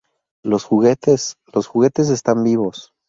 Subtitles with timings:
[0.43, 2.91] ¡Los juguetes!¡ los juguetes están vivos!